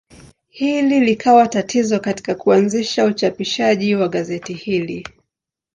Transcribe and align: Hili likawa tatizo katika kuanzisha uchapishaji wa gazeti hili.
Hili 0.47 0.99
likawa 0.99 1.47
tatizo 1.47 1.99
katika 1.99 2.35
kuanzisha 2.35 3.05
uchapishaji 3.05 3.95
wa 3.95 4.07
gazeti 4.09 4.53
hili. 4.53 5.05